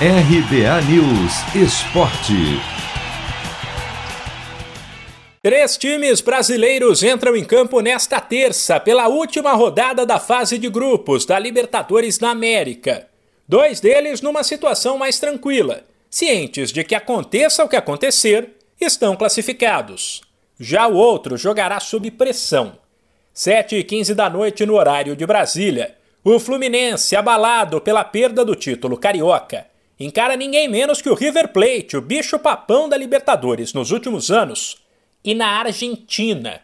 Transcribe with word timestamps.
RBA 0.00 0.82
News 0.90 1.54
Esporte. 1.54 2.60
Três 5.40 5.76
times 5.76 6.20
brasileiros 6.20 7.04
entram 7.04 7.36
em 7.36 7.44
campo 7.44 7.80
nesta 7.80 8.20
terça 8.20 8.80
pela 8.80 9.06
última 9.06 9.52
rodada 9.52 10.04
da 10.04 10.18
fase 10.18 10.58
de 10.58 10.68
grupos 10.68 11.24
da 11.24 11.38
Libertadores 11.38 12.18
da 12.18 12.30
América. 12.30 13.06
Dois 13.46 13.78
deles 13.78 14.20
numa 14.20 14.42
situação 14.42 14.98
mais 14.98 15.20
tranquila, 15.20 15.84
cientes 16.10 16.72
de 16.72 16.82
que 16.82 16.96
aconteça 16.96 17.62
o 17.62 17.68
que 17.68 17.76
acontecer, 17.76 18.50
estão 18.80 19.14
classificados. 19.14 20.22
Já 20.58 20.88
o 20.88 20.96
outro 20.96 21.36
jogará 21.36 21.78
sob 21.78 22.10
pressão. 22.10 22.72
7 23.32 23.76
e 23.76 23.84
15 23.84 24.12
da 24.12 24.28
noite 24.28 24.66
no 24.66 24.74
horário 24.74 25.14
de 25.14 25.24
Brasília. 25.24 25.94
O 26.24 26.40
Fluminense, 26.40 27.14
abalado 27.14 27.80
pela 27.80 28.02
perda 28.02 28.44
do 28.44 28.56
título 28.56 28.96
carioca, 28.96 29.72
encara 29.98 30.36
ninguém 30.36 30.68
menos 30.68 31.00
que 31.00 31.08
o 31.08 31.14
River 31.14 31.48
Plate, 31.52 31.96
o 31.96 32.02
bicho 32.02 32.38
papão 32.38 32.88
da 32.88 32.96
Libertadores 32.96 33.72
nos 33.72 33.90
últimos 33.90 34.30
anos, 34.30 34.76
e 35.24 35.34
na 35.34 35.48
Argentina. 35.60 36.60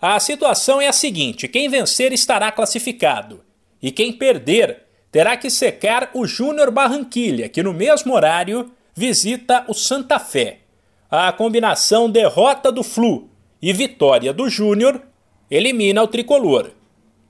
A 0.00 0.18
situação 0.18 0.80
é 0.80 0.88
a 0.88 0.92
seguinte: 0.92 1.48
quem 1.48 1.68
vencer 1.68 2.12
estará 2.12 2.50
classificado, 2.50 3.42
e 3.80 3.90
quem 3.90 4.12
perder 4.12 4.82
terá 5.10 5.36
que 5.36 5.50
secar 5.50 6.10
o 6.14 6.26
Júnior 6.26 6.70
Barranquilha, 6.70 7.48
que 7.48 7.62
no 7.62 7.72
mesmo 7.72 8.14
horário 8.14 8.72
visita 8.94 9.64
o 9.68 9.74
Santa 9.74 10.18
Fé. 10.18 10.60
A 11.10 11.30
combinação 11.32 12.10
derrota 12.10 12.72
do 12.72 12.82
Flu 12.82 13.28
e 13.60 13.72
vitória 13.72 14.32
do 14.32 14.48
Júnior 14.48 15.02
elimina 15.50 16.02
o 16.02 16.08
tricolor. 16.08 16.70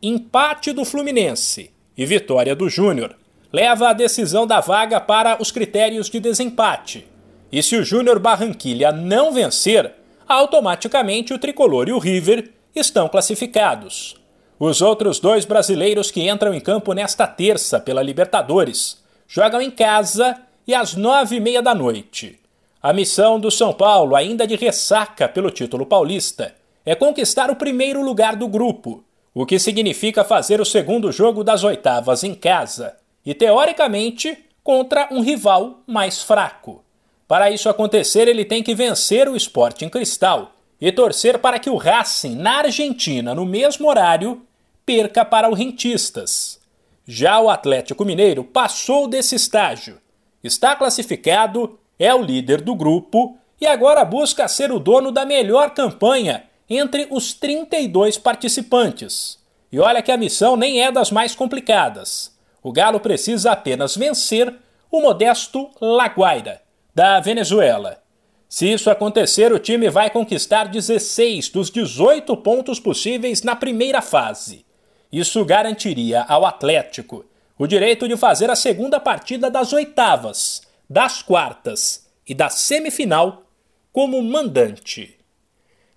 Empate 0.01 0.73
do 0.73 0.85
Fluminense 0.85 1.71
e 1.97 2.07
vitória 2.07 2.55
do 2.55 2.69
Júnior 2.69 3.17
leva 3.53 3.89
a 3.89 3.93
decisão 3.93 4.47
da 4.47 4.61
vaga 4.61 5.01
para 5.01 5.41
os 5.41 5.51
critérios 5.51 6.09
de 6.09 6.19
desempate. 6.19 7.07
E 7.51 7.63
se 7.63 7.77
o 7.77 7.85
Júnior 7.85 8.19
Barranquilha 8.19 8.91
não 8.91 9.33
vencer, 9.33 9.93
automaticamente 10.27 11.35
o 11.35 11.39
Tricolor 11.39 11.89
e 11.89 11.93
o 11.93 11.99
River 11.99 12.51
estão 12.75 13.09
classificados. 13.09 14.17
Os 14.59 14.81
outros 14.81 15.21
dois 15.21 15.45
brasileiros 15.45 16.11
que 16.11 16.29
entram 16.29 16.55
em 16.55 16.61
campo 16.61 16.95
nesta 16.95 17.27
terça 17.27 17.79
pela 17.79 18.03
Libertadores 18.03 19.03
jogam 19.29 19.61
em 19.61 19.71
casa 19.71 20.37
e 20.67 20.75
às 20.75 20.95
nove 20.95 21.37
e 21.37 21.41
meia 21.41 21.61
da 21.61 21.75
noite. 21.75 22.39
A 22.83 22.93
missão 22.93 23.39
do 23.39 23.51
São 23.51 23.73
Paulo, 23.73 24.17
ainda 24.17 24.47
de 24.47 24.57
ressaca 24.57 25.29
pelo 25.29 25.51
título 25.51 25.85
paulista, 25.85 26.55
é 26.87 26.95
conquistar 26.95 27.51
o 27.51 27.57
primeiro 27.57 28.03
lugar 28.03 28.35
do 28.35 28.49
grupo 28.49 29.05
o 29.35 29.47
que 29.47 29.59
significa 29.59 30.23
fazer 30.23 30.61
o 30.61 30.65
segundo 30.65 31.11
jogo 31.11 31.43
das 31.43 31.65
oitavas 31.65 32.23
em 32.23 32.35
casa 32.35 32.97
e, 33.25 33.35
teoricamente, 33.35 34.39
contra 34.63 35.09
um 35.11 35.21
rival 35.21 35.81
mais 35.87 36.23
fraco. 36.23 36.85
Para 37.27 37.51
isso 37.51 37.69
acontecer, 37.69 38.29
ele 38.29 38.45
tem 38.45 38.63
que 38.63 38.75
vencer 38.75 39.29
o 39.29 39.37
Sporting 39.37 39.89
Cristal 39.89 40.53
e 40.81 40.91
torcer 40.93 41.39
para 41.39 41.59
que 41.59 41.71
o 41.71 41.77
Racing, 41.77 42.35
na 42.35 42.59
Argentina, 42.59 43.35
no 43.35 43.47
mesmo 43.47 43.89
horário, 43.89 44.43
perca 44.85 45.25
para 45.25 45.49
o 45.49 45.55
Rentistas. 45.55 46.61
Já 47.07 47.41
o 47.41 47.49
Atlético 47.49 48.05
Mineiro 48.05 48.45
passou 48.45 49.09
desse 49.09 49.35
estágio, 49.35 49.99
está 50.43 50.75
classificado, 50.75 51.79
é 51.99 52.15
o 52.15 52.23
líder 52.23 52.61
do 52.61 52.75
grupo 52.75 53.37
e 53.61 53.67
agora 53.67 54.05
busca 54.05 54.49
ser 54.49 54.73
o 54.73 54.81
dono 54.81 55.13
da 55.13 55.25
melhor 55.25 55.71
campanha 55.71 56.45
entre 56.69 57.07
os 57.11 57.33
32 57.33 58.19
participantes. 58.19 59.39
E 59.71 59.79
olha 59.79 60.03
que 60.03 60.11
a 60.11 60.17
missão 60.17 60.57
nem 60.57 60.83
é 60.83 60.91
das 60.91 61.11
mais 61.11 61.35
complicadas. 61.35 62.32
O 62.63 62.73
Galo 62.73 63.01
precisa 63.01 63.53
apenas 63.53 63.97
vencer 63.97 64.55
o 64.91 65.01
modesto 65.01 65.71
Laguaira, 65.81 66.63
da 66.95 67.19
Venezuela. 67.21 68.03
Se 68.49 68.71
isso 68.71 68.91
acontecer, 68.91 69.53
o 69.53 69.59
time 69.59 69.89
vai 69.89 70.11
conquistar 70.11 70.69
16 70.69 71.49
dos 71.49 71.71
18 71.71 72.37
pontos 72.37 72.79
possíveis 72.79 73.43
na 73.43 73.57
primeira 73.57 74.03
fase. 74.03 74.67
Isso 75.11 75.45
garantiria 75.45 76.23
ao 76.23 76.45
Atlético 76.45 77.25
o 77.59 77.67
direito 77.67 78.07
de 78.07 78.17
fazer 78.17 78.51
a 78.51 78.57
segunda 78.57 79.01
partida 79.01 79.51
das 79.51 79.73
oitavas, 79.73 80.63
das 80.89 81.23
quartas 81.23 82.07
e 82.29 82.35
da 82.35 82.51
semifinal 82.51 83.45
como 83.93 84.23
mandante. 84.23 85.17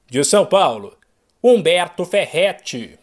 De 0.10 0.24
São 0.24 0.46
Paulo, 0.46 0.98
Humberto 1.44 2.06
Ferretti. 2.06 2.98